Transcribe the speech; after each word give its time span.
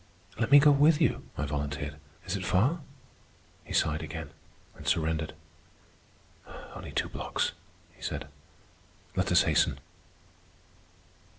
"Let 0.39 0.49
me 0.49 0.57
go 0.57 0.71
with 0.71 0.99
you," 0.99 1.29
I 1.37 1.45
volunteered. 1.45 1.97
"Is 2.25 2.35
it 2.35 2.43
far?" 2.43 2.79
He 3.63 3.71
sighed 3.71 4.01
again, 4.01 4.31
and 4.75 4.87
surrendered. 4.87 5.35
"Only 6.73 6.91
two 6.91 7.07
blocks," 7.07 7.51
he 7.93 8.01
said. 8.01 8.27
"Let 9.15 9.31
us 9.31 9.43
hasten." 9.43 9.79